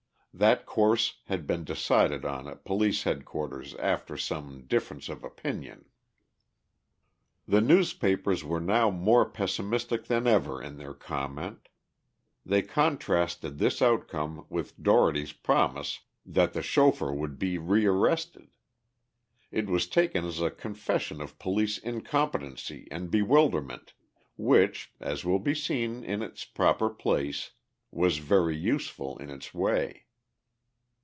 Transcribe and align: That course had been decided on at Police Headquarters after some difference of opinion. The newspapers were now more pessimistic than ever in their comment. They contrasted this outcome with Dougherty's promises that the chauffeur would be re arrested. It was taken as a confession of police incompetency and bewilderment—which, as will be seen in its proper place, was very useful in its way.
That 0.33 0.65
course 0.65 1.19
had 1.25 1.45
been 1.45 1.65
decided 1.65 2.23
on 2.23 2.47
at 2.47 2.63
Police 2.63 3.03
Headquarters 3.03 3.75
after 3.75 4.15
some 4.15 4.61
difference 4.65 5.09
of 5.09 5.25
opinion. 5.25 5.89
The 7.45 7.59
newspapers 7.59 8.41
were 8.41 8.61
now 8.61 8.89
more 8.91 9.29
pessimistic 9.29 10.05
than 10.05 10.27
ever 10.27 10.61
in 10.61 10.77
their 10.77 10.93
comment. 10.93 11.67
They 12.45 12.61
contrasted 12.61 13.57
this 13.59 13.81
outcome 13.81 14.45
with 14.47 14.81
Dougherty's 14.81 15.33
promises 15.33 15.99
that 16.25 16.53
the 16.53 16.61
chauffeur 16.63 17.11
would 17.13 17.37
be 17.37 17.57
re 17.57 17.85
arrested. 17.85 18.55
It 19.51 19.65
was 19.67 19.85
taken 19.85 20.23
as 20.23 20.39
a 20.39 20.49
confession 20.49 21.19
of 21.19 21.39
police 21.39 21.77
incompetency 21.77 22.87
and 22.89 23.11
bewilderment—which, 23.11 24.93
as 25.01 25.25
will 25.25 25.39
be 25.39 25.53
seen 25.53 26.05
in 26.05 26.21
its 26.21 26.45
proper 26.45 26.89
place, 26.89 27.51
was 27.91 28.19
very 28.19 28.55
useful 28.55 29.17
in 29.17 29.29
its 29.29 29.53
way. 29.53 30.05